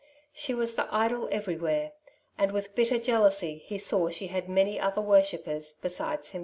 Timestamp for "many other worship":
4.49-5.45